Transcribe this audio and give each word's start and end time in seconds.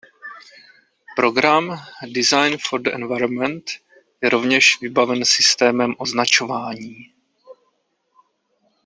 Program 1.15 1.77
Design 2.11 2.57
for 2.57 2.79
the 2.79 2.89
Environment 2.95 3.65
je 4.21 4.29
rovněž 4.29 4.77
vybaven 4.81 5.25
systémem 5.25 5.95
označování. 5.97 6.95